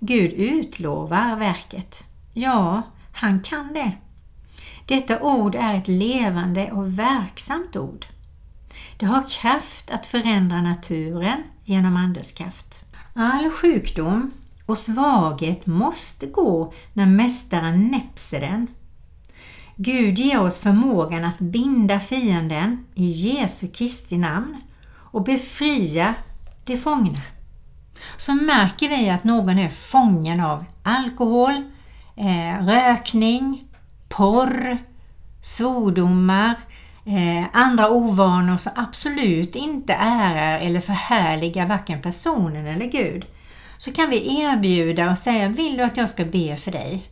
Gud 0.00 0.32
utlovar 0.32 1.36
verket. 1.36 2.04
Ja, 2.32 2.82
han 3.12 3.40
kan 3.40 3.72
det. 3.72 3.92
Detta 4.86 5.20
ord 5.20 5.54
är 5.54 5.74
ett 5.74 5.88
levande 5.88 6.72
och 6.72 6.98
verksamt 6.98 7.76
ord. 7.76 8.06
Det 8.96 9.06
har 9.06 9.28
kraft 9.28 9.90
att 9.90 10.06
förändra 10.06 10.62
naturen 10.62 11.42
genom 11.64 11.96
Andens 11.96 12.32
kraft. 12.32 12.84
All 13.14 13.50
sjukdom 13.50 14.30
och 14.66 14.78
svaghet 14.78 15.66
måste 15.66 16.26
gå 16.26 16.72
när 16.92 17.06
Mästaren 17.06 17.86
näpser 17.86 18.40
den. 18.40 18.66
Gud 19.76 20.18
ger 20.18 20.40
oss 20.40 20.58
förmågan 20.58 21.24
att 21.24 21.38
binda 21.38 22.00
fienden 22.00 22.86
i 22.94 23.04
Jesu 23.06 23.68
Kristi 23.68 24.16
namn 24.18 24.60
och 24.94 25.24
befria 25.24 26.14
de 26.64 26.76
fångna. 26.76 27.20
Så 28.16 28.34
märker 28.34 28.88
vi 28.88 29.10
att 29.10 29.24
någon 29.24 29.58
är 29.58 29.68
fången 29.68 30.40
av 30.40 30.64
alkohol, 30.82 31.52
eh, 32.16 32.66
rökning, 32.66 33.64
porr, 34.08 34.78
svordomar, 35.40 36.54
eh, 37.04 37.44
andra 37.52 37.90
ovanor 37.90 38.56
som 38.56 38.72
absolut 38.76 39.56
inte 39.56 39.92
ärar 39.92 40.58
eller 40.58 40.80
förhärligar 40.80 41.66
varken 41.66 42.02
personen 42.02 42.66
eller 42.66 42.86
Gud, 42.86 43.24
så 43.78 43.92
kan 43.92 44.10
vi 44.10 44.42
erbjuda 44.42 45.10
och 45.10 45.18
säga 45.18 45.48
Vill 45.48 45.76
du 45.76 45.82
att 45.82 45.96
jag 45.96 46.08
ska 46.08 46.24
be 46.24 46.56
för 46.56 46.70
dig? 46.70 47.10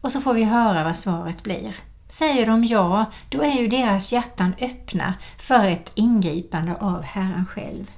Och 0.00 0.12
så 0.12 0.20
får 0.20 0.34
vi 0.34 0.44
höra 0.44 0.84
vad 0.84 0.96
svaret 0.96 1.42
blir. 1.42 1.76
Säger 2.08 2.46
de 2.46 2.64
ja, 2.64 3.04
då 3.28 3.42
är 3.42 3.60
ju 3.60 3.68
deras 3.68 4.12
hjärtan 4.12 4.54
öppna 4.60 5.14
för 5.38 5.64
ett 5.64 5.92
ingripande 5.94 6.76
av 6.76 7.02
Herren 7.02 7.46
själv. 7.46 7.90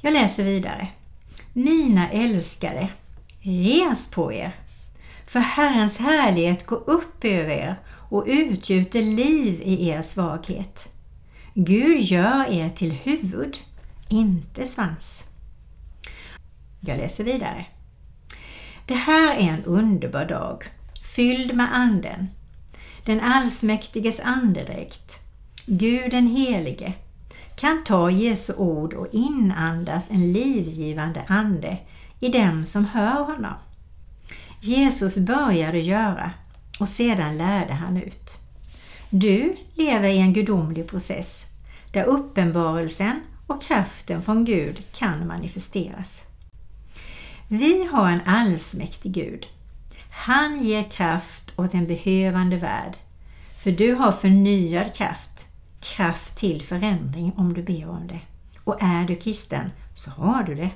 Jag 0.00 0.12
läser 0.12 0.44
vidare. 0.44 0.88
Mina 1.52 2.10
älskade, 2.10 2.88
res 3.40 4.10
på 4.10 4.32
er, 4.32 4.52
för 5.26 5.40
Herrens 5.40 5.98
härlighet 5.98 6.66
går 6.66 6.90
upp 6.90 7.24
över 7.24 7.54
er 7.54 7.76
och 8.12 8.24
utgjuter 8.26 9.02
liv 9.02 9.62
i 9.64 9.88
er 9.88 10.02
svaghet. 10.02 10.88
Gud 11.54 12.00
gör 12.00 12.52
er 12.52 12.70
till 12.70 12.92
huvud, 12.92 13.56
inte 14.08 14.66
svans. 14.66 15.24
Jag 16.80 16.98
läser 16.98 17.24
vidare. 17.24 17.66
Det 18.86 18.94
här 18.94 19.34
är 19.34 19.48
en 19.48 19.64
underbar 19.64 20.24
dag, 20.24 20.64
fylld 21.14 21.56
med 21.56 21.74
Anden. 21.74 22.28
Den 23.04 23.20
allsmäktiges 23.20 24.20
andedräkt, 24.20 25.18
Gud 25.66 26.10
den 26.10 26.26
helige, 26.26 26.92
kan 27.56 27.84
ta 27.84 28.10
Jesu 28.10 28.54
ord 28.54 28.94
och 28.94 29.08
inandas 29.12 30.10
en 30.10 30.32
livgivande 30.32 31.24
ande 31.28 31.78
i 32.20 32.28
dem 32.28 32.64
som 32.64 32.84
hör 32.84 33.24
honom. 33.24 33.54
Jesus 34.60 35.18
började 35.18 35.78
göra 35.78 36.30
och 36.78 36.88
sedan 36.88 37.38
lärde 37.38 37.72
han 37.72 37.96
ut. 37.96 38.38
Du 39.10 39.56
lever 39.74 40.08
i 40.08 40.18
en 40.18 40.32
gudomlig 40.32 40.86
process 40.86 41.46
där 41.90 42.04
uppenbarelsen 42.04 43.20
och 43.46 43.62
kraften 43.62 44.22
från 44.22 44.44
Gud 44.44 44.78
kan 44.92 45.26
manifesteras. 45.26 46.24
Vi 47.48 47.88
har 47.92 48.10
en 48.10 48.20
allsmäktig 48.26 49.12
Gud. 49.12 49.46
Han 50.10 50.64
ger 50.64 50.82
kraft 50.82 51.58
åt 51.58 51.74
en 51.74 51.86
behövande 51.86 52.56
värld. 52.56 52.96
För 53.62 53.70
du 53.70 53.94
har 53.94 54.12
förnyad 54.12 54.94
kraft, 54.94 55.46
kraft 55.80 56.36
till 56.36 56.62
förändring 56.62 57.32
om 57.36 57.54
du 57.54 57.62
ber 57.62 57.88
om 57.88 58.06
det. 58.06 58.20
Och 58.64 58.82
är 58.82 59.04
du 59.04 59.16
kristen 59.16 59.70
så 59.94 60.10
har 60.10 60.42
du 60.42 60.54
det. 60.54 60.70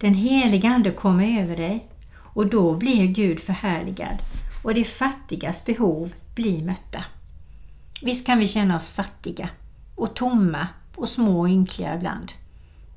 Den 0.00 0.14
heliga 0.14 0.70
Ande 0.70 0.90
kommer 0.90 1.40
över 1.42 1.56
dig 1.56 1.86
och 2.14 2.46
då 2.46 2.76
blir 2.76 3.06
Gud 3.06 3.40
förhärligad 3.40 4.16
och 4.62 4.74
de 4.74 4.84
fattigas 4.84 5.64
behov 5.64 6.12
blir 6.34 6.62
mötta. 6.62 7.04
Visst 8.02 8.26
kan 8.26 8.38
vi 8.38 8.46
känna 8.46 8.76
oss 8.76 8.90
fattiga 8.90 9.48
och 9.94 10.14
tomma 10.14 10.68
och 10.94 11.08
små 11.08 11.40
och 11.40 11.48
ynkliga 11.48 11.94
ibland. 11.94 12.32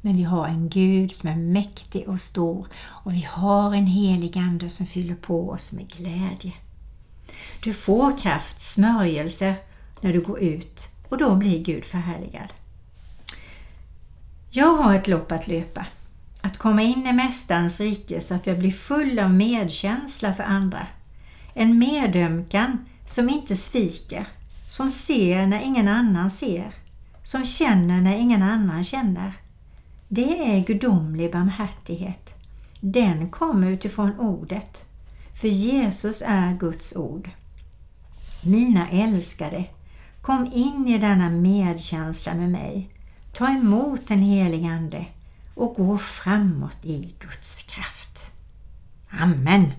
Men 0.01 0.17
vi 0.17 0.23
har 0.23 0.47
en 0.47 0.69
Gud 0.69 1.13
som 1.13 1.29
är 1.29 1.35
mäktig 1.35 2.09
och 2.09 2.21
stor 2.21 2.67
och 2.77 3.13
vi 3.13 3.27
har 3.31 3.73
en 3.73 3.87
helig 3.87 4.37
Ande 4.37 4.69
som 4.69 4.85
fyller 4.85 5.15
på 5.15 5.49
oss 5.49 5.73
med 5.73 5.87
glädje. 5.91 6.53
Du 7.63 7.73
får 7.73 8.17
kraft, 8.17 8.61
smörjelse 8.61 9.55
när 10.01 10.13
du 10.13 10.21
går 10.21 10.39
ut 10.39 10.89
och 11.09 11.17
då 11.17 11.35
blir 11.35 11.63
Gud 11.63 11.85
förhärligad. 11.85 12.53
Jag 14.49 14.75
har 14.75 14.95
ett 14.95 15.07
lopp 15.07 15.31
att 15.31 15.47
löpa. 15.47 15.85
Att 16.41 16.57
komma 16.57 16.81
in 16.81 17.07
i 17.07 17.13
Mästarens 17.13 17.79
rike 17.79 18.21
så 18.21 18.35
att 18.35 18.47
jag 18.47 18.59
blir 18.59 18.71
full 18.71 19.19
av 19.19 19.33
medkänsla 19.33 20.33
för 20.33 20.43
andra. 20.43 20.87
En 21.57 21.79
medömkan 21.79 22.85
som 23.05 23.29
inte 23.29 23.55
sviker, 23.55 24.27
som 24.67 24.89
ser 24.89 25.47
när 25.47 25.59
ingen 25.61 25.87
annan 25.87 26.29
ser, 26.29 26.75
som 27.23 27.45
känner 27.45 28.01
när 28.01 28.17
ingen 28.17 28.43
annan 28.43 28.83
känner. 28.83 29.33
Det 30.07 30.55
är 30.55 30.65
gudomlig 30.65 31.31
barmhärtighet. 31.31 32.33
Den 32.79 33.29
kommer 33.29 33.71
utifrån 33.71 34.19
ordet, 34.19 34.85
för 35.41 35.47
Jesus 35.47 36.23
är 36.25 36.53
Guds 36.53 36.95
ord. 36.95 37.29
Mina 38.43 38.89
älskade, 38.89 39.65
kom 40.21 40.51
in 40.53 40.87
i 40.87 40.97
denna 40.97 41.29
medkänsla 41.29 42.33
med 42.33 42.51
mig. 42.51 42.89
Ta 43.33 43.49
emot 43.49 44.07
den 44.07 44.19
helige 44.19 44.67
Ande 44.67 45.05
och 45.55 45.75
gå 45.75 45.97
framåt 45.97 46.85
i 46.85 47.15
Guds 47.19 47.63
kraft. 47.63 48.31
Amen. 49.09 49.71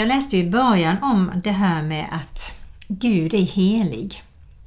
Jag 0.00 0.08
läste 0.08 0.36
i 0.36 0.50
början 0.50 1.02
om 1.02 1.32
det 1.44 1.50
här 1.50 1.82
med 1.82 2.08
att 2.12 2.52
Gud 2.88 3.34
är 3.34 3.42
helig 3.42 4.22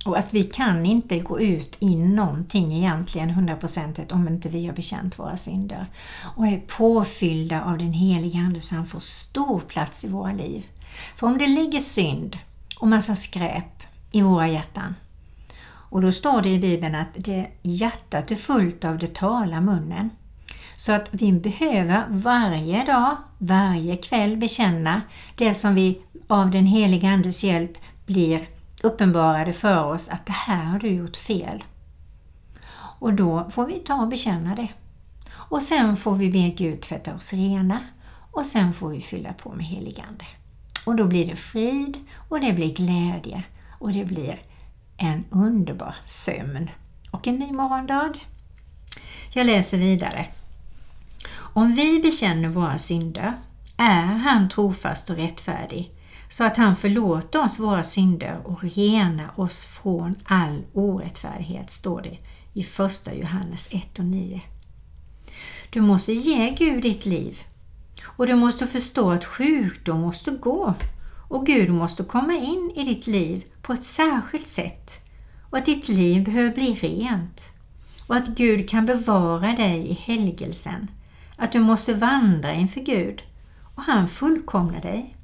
och 0.06 0.18
att 0.18 0.34
vi 0.34 0.44
kan 0.44 0.86
inte 0.86 1.20
gå 1.20 1.40
ut 1.40 1.78
i 1.80 1.96
någonting 1.96 2.74
egentligen 2.74 3.30
hundraprocentigt 3.30 4.12
om 4.12 4.28
inte 4.28 4.50
vi 4.50 4.66
har 4.66 4.74
bekänt 4.74 5.20
våra 5.20 5.38
synder 5.38 5.86
och 6.36 6.48
är 6.48 6.58
påfyllda 6.58 7.64
av 7.64 7.78
den 7.78 7.94
heliga 7.94 8.40
Ande 8.40 8.62
så 8.62 8.76
han 8.76 8.86
får 8.86 9.00
stor 9.00 9.60
plats 9.60 10.06
i 10.06 10.10
våra 10.10 10.32
liv. 10.32 10.66
För 11.16 11.28
om 11.28 11.38
det 11.38 11.48
ligger 11.48 11.80
synd 11.80 12.38
och 12.80 12.88
massa 12.88 13.16
skräp 13.16 13.84
i 14.12 14.22
våra 14.22 14.48
hjärtan 14.48 14.96
och 15.66 16.02
då 16.02 16.12
står 16.12 16.42
det 16.42 16.50
i 16.50 16.60
Bibeln 16.60 16.96
att 16.96 17.14
det 17.16 17.48
hjärtat 17.62 18.32
är 18.32 18.36
fullt 18.36 18.86
av 18.86 18.98
det 18.98 19.16
talar 19.16 19.62
munnen. 19.62 20.10
Så 20.86 20.92
att 20.92 21.10
vi 21.12 21.32
behöver 21.32 22.06
varje 22.10 22.86
dag, 22.86 23.18
varje 23.38 23.98
kväll 23.98 24.38
bekänna 24.38 25.02
det 25.36 25.54
som 25.54 25.76
vi 25.76 26.02
av 26.28 26.52
den 26.52 26.66
heliga 26.66 27.10
Andes 27.10 27.44
hjälp 27.44 27.78
blir 28.06 28.48
uppenbarade 28.84 29.54
för 29.54 29.84
oss 29.84 30.10
att 30.10 30.26
det 30.26 30.32
här 30.32 30.64
har 30.64 30.80
du 30.80 30.88
gjort 30.88 31.18
fel. 31.18 31.64
Och 33.00 33.14
då 33.14 33.50
får 33.50 33.66
vi 33.66 33.74
ta 33.74 34.02
och 34.02 34.08
bekänna 34.08 34.56
det. 34.56 34.68
Och 35.32 35.64
sen 35.64 35.98
får 35.98 36.16
vi 36.16 36.32
be 36.32 36.50
Gud 36.50 36.82
tvätta 36.82 37.16
oss 37.16 37.34
rena 37.34 37.80
och 38.32 38.46
sen 38.46 38.74
får 38.74 38.90
vi 38.90 39.02
fylla 39.02 39.34
på 39.34 39.54
med 39.54 39.66
heligande. 39.66 40.26
Och 40.86 40.96
då 40.96 41.06
blir 41.06 41.28
det 41.28 41.36
frid 41.36 41.98
och 42.30 42.40
det 42.40 42.54
blir 42.54 42.74
glädje 42.74 43.44
och 43.80 43.92
det 43.94 44.06
blir 44.06 44.42
en 44.98 45.26
underbar 45.30 45.96
sömn 46.06 46.70
och 47.12 47.28
en 47.28 47.36
ny 47.36 47.52
morgondag. 47.52 48.14
Jag 49.34 49.46
läser 49.46 49.78
vidare. 49.78 50.28
Om 51.56 51.74
vi 51.74 52.00
bekänner 52.00 52.50
våra 52.50 52.78
synder 52.78 53.34
är 53.78 54.06
han 54.06 54.50
trofast 54.50 55.10
och 55.10 55.16
rättfärdig 55.16 55.92
så 56.30 56.44
att 56.44 56.58
han 56.58 56.76
förlåter 56.76 57.44
oss 57.44 57.60
våra 57.60 57.84
synder 57.84 58.40
och 58.44 58.64
renar 58.64 59.40
oss 59.40 59.66
från 59.66 60.16
all 60.24 60.62
orättfärdighet, 60.74 61.72
står 61.72 62.02
det 62.02 62.18
i 62.54 62.64
första 62.64 63.14
Johannes 63.14 63.68
1 63.72 64.00
och 64.00 64.06
9. 64.06 64.42
Du 65.70 65.82
måste 65.82 66.14
ge 66.14 66.50
Gud 66.50 66.84
ditt 66.84 67.06
liv 67.06 67.40
och 68.04 68.28
du 68.28 68.36
måste 68.36 68.68
förstå 68.68 69.12
att 69.12 69.26
sjukdom 69.26 70.00
måste 70.00 70.32
gå 70.32 70.74
och 71.28 71.46
Gud 71.46 71.70
måste 71.70 72.04
komma 72.04 72.34
in 72.34 72.72
i 72.76 72.84
ditt 72.84 73.08
liv 73.08 73.44
på 73.62 73.74
ett 73.74 73.84
särskilt 73.84 74.48
sätt 74.48 75.06
och 75.50 75.58
att 75.58 75.66
ditt 75.66 75.88
liv 75.88 76.24
behöver 76.24 76.52
bli 76.52 76.74
rent 76.74 77.42
och 78.08 78.16
att 78.16 78.28
Gud 78.28 78.70
kan 78.70 78.86
bevara 78.86 79.56
dig 79.56 79.88
i 79.88 79.94
helgelsen. 79.94 80.88
Att 81.36 81.52
du 81.52 81.60
måste 81.60 81.94
vandra 81.94 82.54
inför 82.54 82.82
Gud 82.82 83.22
och 83.76 83.84
han 83.84 84.08
fullkomnar 84.08 84.82
dig. 84.82 85.16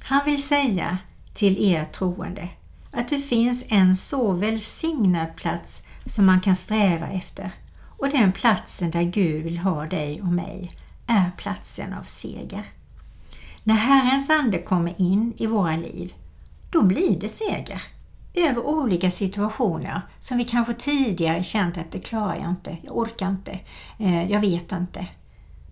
Han 0.00 0.24
vill 0.24 0.42
säga 0.42 0.98
till 1.34 1.64
er 1.64 1.84
troende 1.84 2.48
att 2.90 3.08
det 3.08 3.18
finns 3.18 3.64
en 3.68 3.96
så 3.96 4.32
välsignad 4.32 5.36
plats 5.36 5.82
som 6.06 6.26
man 6.26 6.40
kan 6.40 6.56
sträva 6.56 7.08
efter 7.08 7.50
och 7.98 8.10
den 8.10 8.32
platsen 8.32 8.90
där 8.90 9.02
Gud 9.02 9.44
vill 9.44 9.58
ha 9.58 9.86
dig 9.86 10.22
och 10.22 10.32
mig 10.32 10.70
är 11.06 11.30
platsen 11.36 11.92
av 11.92 12.02
seger. 12.02 12.64
När 13.62 13.74
Herrens 13.74 14.30
ande 14.30 14.58
kommer 14.58 15.00
in 15.00 15.34
i 15.36 15.46
våra 15.46 15.76
liv, 15.76 16.14
då 16.70 16.82
blir 16.82 17.20
det 17.20 17.28
seger 17.28 17.82
över 18.34 18.66
olika 18.66 19.10
situationer 19.10 20.00
som 20.20 20.38
vi 20.38 20.44
kanske 20.44 20.74
tidigare 20.74 21.42
känt 21.42 21.78
att 21.78 21.90
det 21.90 21.98
klarar 21.98 22.34
jag 22.34 22.50
inte, 22.50 22.76
jag 22.82 22.96
orkar 22.96 23.28
inte, 23.28 23.58
eh, 23.98 24.30
jag 24.30 24.40
vet 24.40 24.72
inte. 24.72 25.06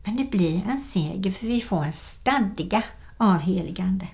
Men 0.05 0.17
det 0.17 0.25
blir 0.25 0.63
en 0.69 0.81
seger 0.81 1.31
för 1.31 1.47
vi 1.47 1.61
får 1.61 1.85
en 1.85 1.93
stadga 1.93 2.83
av 3.17 3.39
heligande. 3.39 4.07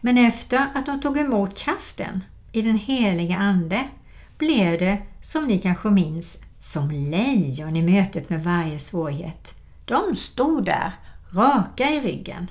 Men 0.00 0.18
efter 0.18 0.66
att 0.74 0.86
de 0.86 1.00
tog 1.00 1.18
emot 1.18 1.58
kraften 1.58 2.24
i 2.52 2.62
den 2.62 2.78
heliga 2.78 3.36
Ande 3.36 3.88
blev 4.38 4.78
det, 4.78 4.98
som 5.22 5.44
ni 5.44 5.58
kanske 5.58 5.90
minns, 5.90 6.42
som 6.60 6.90
lejon 6.90 7.76
i 7.76 7.82
mötet 7.82 8.30
med 8.30 8.44
varje 8.44 8.78
svårighet. 8.78 9.54
De 9.84 10.16
stod 10.16 10.64
där, 10.64 10.92
raka 11.32 11.90
i 11.90 12.00
ryggen. 12.00 12.50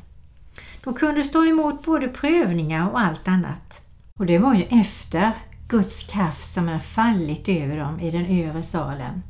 De 0.84 0.94
kunde 0.94 1.24
stå 1.24 1.46
emot 1.46 1.86
både 1.86 2.08
prövningar 2.08 2.90
och 2.90 3.00
allt 3.00 3.28
annat. 3.28 3.82
Och 4.20 4.26
det 4.26 4.38
var 4.38 4.54
ju 4.54 4.64
efter 4.64 5.32
Guds 5.68 6.04
kraft 6.04 6.54
som 6.54 6.68
hade 6.68 6.80
fallit 6.80 7.50
över 7.50 7.78
dem 7.78 8.00
i 8.00 8.12
den 8.12 8.26
övre 8.26 8.64
salen. 8.64 9.24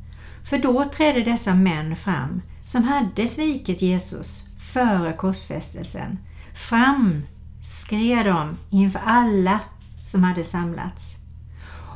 För 0.46 0.58
då 0.58 0.84
trädde 0.84 1.22
dessa 1.22 1.54
män 1.54 1.96
fram 1.96 2.42
som 2.64 2.84
hade 2.84 3.28
svikit 3.28 3.82
Jesus 3.82 4.44
före 4.72 5.12
korsfästelsen. 5.12 6.18
Fram 6.54 7.22
skred 7.62 8.26
de 8.26 8.56
inför 8.70 9.00
alla 9.04 9.60
som 10.06 10.24
hade 10.24 10.44
samlats. 10.44 11.16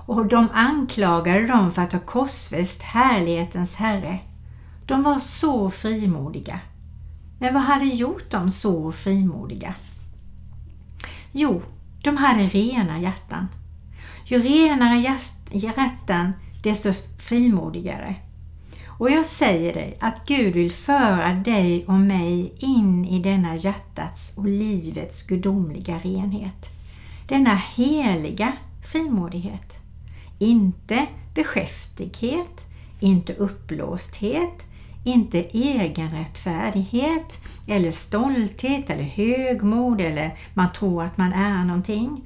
Och 0.07 0.27
de 0.27 0.49
anklagade 0.55 1.47
dem 1.47 1.73
för 1.73 1.83
att 1.83 1.93
ha 1.93 2.01
korsfäst 2.01 2.83
härlighetens 2.83 3.77
Herre. 3.77 4.19
De 4.87 5.03
var 5.03 5.19
så 5.19 5.71
frimodiga. 5.71 6.61
Men 7.39 7.55
vad 7.55 7.63
hade 7.63 7.85
gjort 7.85 8.31
dem 8.31 8.51
så 8.51 8.93
frimodiga? 8.93 9.75
Jo, 11.33 11.63
de 12.03 12.17
hade 12.17 12.43
rena 12.43 12.99
hjärtan. 12.99 13.49
Ju 14.25 14.43
renare 14.43 15.19
hjärtan, 15.51 16.33
desto 16.63 16.93
frimodigare. 17.19 18.17
Och 19.01 19.11
jag 19.11 19.27
säger 19.27 19.75
dig 19.75 19.97
att 20.01 20.27
Gud 20.27 20.55
vill 20.55 20.73
föra 20.73 21.33
dig 21.33 21.85
och 21.87 21.95
mig 21.95 22.53
in 22.59 23.05
i 23.05 23.19
denna 23.19 23.57
hjärtats 23.57 24.33
och 24.37 24.49
livets 24.49 25.23
gudomliga 25.23 25.99
renhet. 25.99 26.69
Denna 27.29 27.55
heliga 27.55 28.53
frimodighet. 28.93 29.77
Inte 30.39 31.07
beskäftighet, 31.35 32.67
inte 32.99 33.35
uppblåsthet, 33.35 34.67
inte 35.05 35.39
egenrättfärdighet 35.53 37.41
eller 37.67 37.91
stolthet 37.91 38.91
eller 38.91 39.03
högmod 39.03 40.01
eller 40.01 40.39
man 40.55 40.73
tror 40.73 41.05
att 41.05 41.19
man 41.19 41.33
är 41.33 41.65
någonting. 41.65 42.21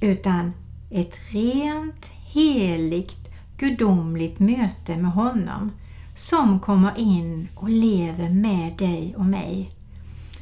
Utan 0.00 0.52
ett 0.90 1.20
rent, 1.30 2.06
heligt, 2.06 3.30
gudomligt 3.56 4.38
möte 4.38 4.96
med 4.96 5.12
honom 5.12 5.70
som 6.16 6.60
kommer 6.60 6.98
in 6.98 7.48
och 7.54 7.68
lever 7.68 8.30
med 8.30 8.76
dig 8.76 9.14
och 9.16 9.24
mig. 9.24 9.70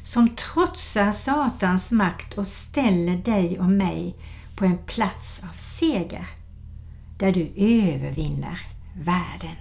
Som 0.03 0.29
trotsar 0.29 1.11
Satans 1.11 1.91
makt 1.91 2.37
och 2.37 2.47
ställer 2.47 3.17
dig 3.17 3.59
och 3.59 3.69
mig 3.69 4.15
på 4.55 4.65
en 4.65 4.77
plats 4.77 5.43
av 5.43 5.53
seger. 5.57 6.27
Där 7.17 7.31
du 7.31 7.51
övervinner 7.55 8.59
världen. 8.95 9.55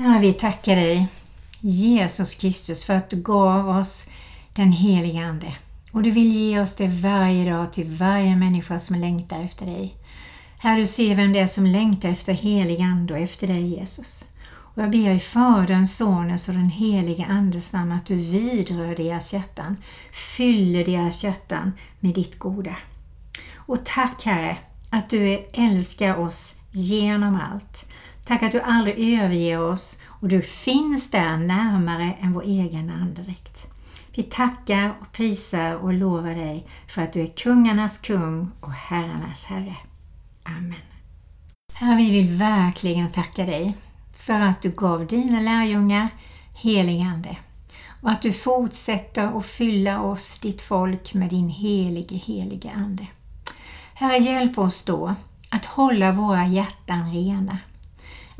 Ja, 0.00 0.18
vi 0.20 0.32
tackar 0.32 0.76
dig 0.76 1.08
Jesus 1.60 2.34
Kristus 2.34 2.84
för 2.84 2.94
att 2.94 3.10
du 3.10 3.16
gav 3.16 3.68
oss 3.68 4.08
den 4.54 4.72
heliga 4.72 5.20
Ande. 5.20 5.56
Och 5.92 6.02
du 6.02 6.10
vill 6.10 6.32
ge 6.32 6.60
oss 6.60 6.76
det 6.76 6.88
varje 6.88 7.50
dag 7.50 7.72
till 7.72 7.86
varje 7.86 8.36
människa 8.36 8.78
som 8.78 8.96
längtar 8.96 9.42
efter 9.42 9.66
dig. 9.66 9.94
Herre, 10.58 10.80
du 10.80 10.86
ser 10.86 11.14
vem 11.14 11.32
det 11.32 11.38
är 11.38 11.46
som 11.46 11.66
längtar 11.66 12.08
efter 12.08 12.32
helig 12.32 12.80
Ande 12.80 13.14
och 13.14 13.20
efter 13.20 13.46
dig 13.46 13.66
Jesus. 13.66 14.24
Och 14.50 14.82
jag 14.82 14.90
ber 14.90 15.10
i 15.10 15.18
Faderns, 15.18 15.96
Sonens 15.96 16.48
och 16.48 16.54
den 16.54 16.70
heliga 16.70 17.26
Andes 17.26 17.72
namn 17.72 17.92
att 17.92 18.06
du 18.06 18.14
vidrör 18.14 18.96
deras 18.96 19.32
hjärtan, 19.32 19.76
fyller 20.36 20.84
deras 20.84 21.24
hjärtan 21.24 21.72
med 22.00 22.14
ditt 22.14 22.38
goda. 22.38 22.76
Och 23.56 23.84
tack 23.84 24.24
Herre 24.24 24.58
att 24.90 25.10
du 25.10 25.46
älskar 25.52 26.16
oss 26.16 26.54
genom 26.70 27.40
allt. 27.40 27.84
Tack 28.28 28.42
att 28.42 28.52
du 28.52 28.60
aldrig 28.60 29.20
överger 29.20 29.60
oss 29.60 29.98
och 30.06 30.28
du 30.28 30.42
finns 30.42 31.10
där 31.10 31.36
närmare 31.36 32.14
än 32.20 32.32
vår 32.32 32.42
egen 32.42 32.90
andedräkt. 32.90 33.66
Vi 34.14 34.22
tackar 34.22 34.94
och 35.00 35.12
prisar 35.12 35.74
och 35.74 35.92
lovar 35.92 36.34
dig 36.34 36.66
för 36.88 37.02
att 37.02 37.12
du 37.12 37.20
är 37.20 37.26
kungarnas 37.26 37.98
kung 37.98 38.50
och 38.60 38.72
herrarnas 38.72 39.44
herre. 39.44 39.76
Amen. 40.42 40.74
Herre, 41.72 41.96
vi 41.96 42.10
vill 42.10 42.28
verkligen 42.28 43.12
tacka 43.12 43.46
dig 43.46 43.76
för 44.16 44.40
att 44.40 44.62
du 44.62 44.70
gav 44.70 45.06
dina 45.06 45.40
lärjungar 45.40 46.08
helig 46.54 47.00
Ande 47.00 47.36
och 48.02 48.10
att 48.10 48.22
du 48.22 48.32
fortsätter 48.32 49.38
att 49.38 49.46
fylla 49.46 50.02
oss, 50.02 50.38
ditt 50.38 50.62
folk, 50.62 51.14
med 51.14 51.30
din 51.30 51.48
helige, 51.48 52.16
helige 52.16 52.70
Ande. 52.70 53.06
Herre, 53.94 54.18
hjälp 54.18 54.58
oss 54.58 54.84
då 54.84 55.14
att 55.50 55.64
hålla 55.64 56.12
våra 56.12 56.46
hjärtan 56.46 57.12
rena. 57.12 57.58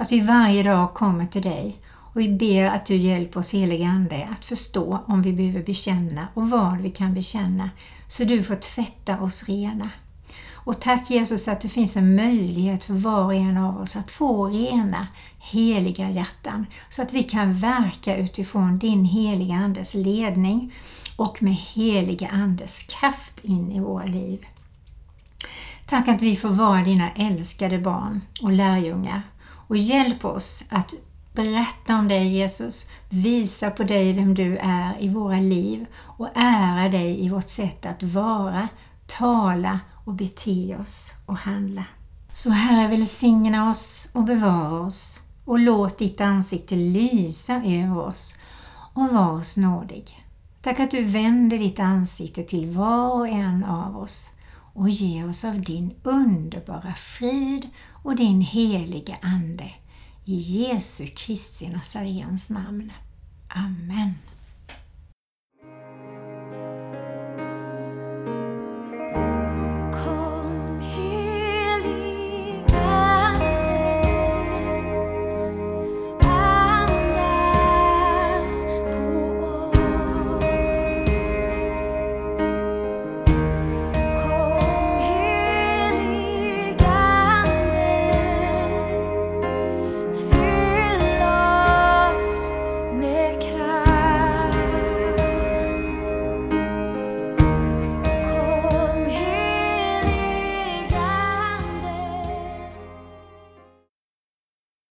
Att 0.01 0.13
vi 0.13 0.21
varje 0.21 0.63
dag 0.63 0.95
kommer 0.95 1.27
till 1.27 1.43
dig 1.43 1.77
och 1.87 2.21
vi 2.21 2.29
ber 2.29 2.65
att 2.65 2.87
du 2.87 2.97
hjälper 2.97 3.41
oss 3.41 3.55
helige 3.55 3.87
Ande 3.87 4.29
att 4.33 4.45
förstå 4.45 5.05
om 5.07 5.23
vi 5.23 5.33
behöver 5.33 5.63
bekänna 5.63 6.29
och 6.35 6.51
vad 6.51 6.81
vi 6.81 6.91
kan 6.91 7.15
bekänna 7.15 7.71
så 8.07 8.25
du 8.25 8.43
får 8.43 8.57
tvätta 8.57 9.21
oss 9.21 9.49
rena. 9.49 9.91
Och 10.53 10.81
tack 10.81 11.11
Jesus 11.11 11.49
att 11.49 11.61
det 11.61 11.69
finns 11.69 11.97
en 11.97 12.15
möjlighet 12.15 12.85
för 12.85 12.95
var 12.95 13.25
och 13.25 13.35
en 13.35 13.57
av 13.57 13.81
oss 13.81 13.97
att 13.97 14.11
få 14.11 14.47
rena, 14.47 15.07
heliga 15.39 16.11
hjärtan 16.11 16.67
så 16.91 17.03
att 17.03 17.13
vi 17.13 17.23
kan 17.23 17.53
verka 17.53 18.17
utifrån 18.17 18.79
din 18.79 19.05
heliga 19.05 19.55
Andes 19.55 19.95
ledning 19.95 20.75
och 21.17 21.43
med 21.43 21.55
heliga 21.55 22.29
Andes 22.29 22.83
kraft 22.83 23.45
in 23.45 23.73
i 23.73 23.81
våra 23.81 24.05
liv. 24.05 24.47
Tack 25.87 26.09
att 26.09 26.23
vi 26.23 26.37
får 26.37 26.49
vara 26.49 26.83
dina 26.83 27.11
älskade 27.11 27.79
barn 27.79 28.21
och 28.43 28.53
lärjungar 28.53 29.23
och 29.69 29.77
hjälp 29.77 30.25
oss 30.25 30.65
att 30.69 30.95
berätta 31.33 31.99
om 31.99 32.09
dig 32.09 32.29
Jesus, 32.29 32.91
visa 33.09 33.71
på 33.71 33.83
dig 33.83 34.13
vem 34.13 34.35
du 34.35 34.57
är 34.57 34.97
i 35.01 35.09
våra 35.09 35.41
liv 35.41 35.87
och 35.95 36.29
ära 36.35 36.89
dig 36.89 37.25
i 37.25 37.29
vårt 37.29 37.49
sätt 37.49 37.87
att 37.87 38.03
vara, 38.03 38.69
tala 39.07 39.81
och 40.05 40.13
bete 40.15 40.77
oss 40.81 41.13
och 41.27 41.37
handla. 41.37 41.85
Så 42.33 42.51
Herre 42.51 42.89
välsigna 42.89 43.71
oss 43.71 44.09
och 44.13 44.25
bevara 44.25 44.81
oss 44.81 45.21
och 45.45 45.59
låt 45.59 45.99
ditt 45.99 46.21
ansikte 46.21 46.77
lysa 46.77 47.55
över 47.55 47.99
oss 47.99 48.37
och 48.95 49.09
var 49.09 49.31
oss 49.31 49.57
nådig. 49.57 50.25
Tack 50.63 50.81
att 50.81 50.91
du 50.91 51.03
vänder 51.03 51.59
ditt 51.59 51.81
ansikte 51.81 52.43
till 52.43 52.71
var 52.71 53.15
och 53.15 53.29
en 53.29 53.65
av 53.65 53.99
oss 53.99 54.31
och 54.75 54.89
ger 54.89 55.29
oss 55.29 55.45
av 55.45 55.61
din 55.61 55.95
underbara 56.03 56.95
frid 56.95 57.67
och 58.09 58.17
din 58.17 58.41
heliga 58.41 59.17
Ande. 59.23 59.71
I 60.25 60.35
Jesu 60.37 61.07
Kristi 61.07 61.69
Nazarens 61.69 62.51
namn. 62.51 62.93
Amen. 63.49 64.15